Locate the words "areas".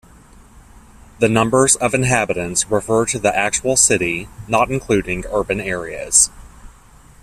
5.61-6.31